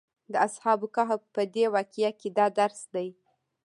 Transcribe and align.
د 0.31 0.33
اصحاب 0.47 0.81
کهف 0.95 1.21
په 1.35 1.41
دې 1.55 1.65
واقعه 1.75 2.11
کې 2.19 2.29
دا 2.37 2.45
درس 2.59 2.81
دی. 2.93 3.07